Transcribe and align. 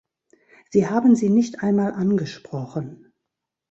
Sie 0.71 0.87
haben 0.89 1.15
sie 1.15 1.29
nicht 1.29 1.61
einmal 1.61 1.91
angesprochen. 1.93 3.13